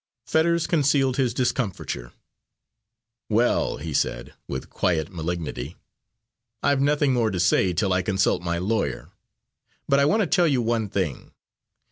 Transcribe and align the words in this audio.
Fetters 0.25 0.65
concealed 0.65 1.17
his 1.17 1.31
discomfiture. 1.31 2.11
"Well," 3.29 3.77
he 3.77 3.93
said, 3.93 4.33
with 4.47 4.71
quiet 4.71 5.11
malignity, 5.13 5.75
"I've 6.63 6.81
nothing 6.81 7.13
more 7.13 7.29
to 7.29 7.39
say 7.39 7.71
till 7.71 7.93
I 7.93 8.01
consult 8.01 8.41
my 8.41 8.57
lawyer. 8.57 9.11
But 9.87 9.99
I 9.99 10.05
want 10.05 10.21
to 10.21 10.25
tell 10.25 10.47
you 10.47 10.59
one 10.63 10.89
thing. 10.89 11.33